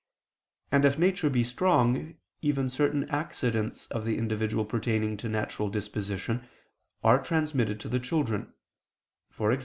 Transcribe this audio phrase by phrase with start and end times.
[0.71, 6.47] And if nature be strong, even certain accidents of the individual pertaining to natural disposition,
[7.03, 8.51] are transmitted to the children,
[9.39, 9.59] e.g.